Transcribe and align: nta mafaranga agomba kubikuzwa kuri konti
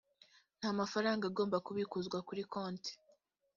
nta 0.59 0.69
mafaranga 0.79 1.23
agomba 1.29 1.57
kubikuzwa 1.65 2.17
kuri 2.27 2.41
konti 2.51 2.91